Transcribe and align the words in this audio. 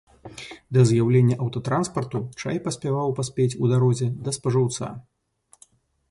Да 0.75 0.81
з'яўлення 0.91 1.35
аўтатранспарту 1.47 2.21
чай 2.43 2.57
паспяваў 2.67 3.13
паспець 3.19 3.47
у 3.65 3.69
дарозе 3.73 4.07
да 4.29 4.33
спажыўца. 4.37 4.89